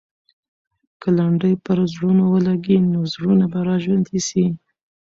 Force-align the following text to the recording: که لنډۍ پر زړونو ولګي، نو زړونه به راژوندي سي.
که 1.01 1.09
لنډۍ 1.17 1.53
پر 1.65 1.77
زړونو 1.93 2.23
ولګي، 2.33 2.77
نو 2.91 2.99
زړونه 3.13 3.45
به 3.51 3.59
راژوندي 3.69 4.19
سي. 4.27 4.45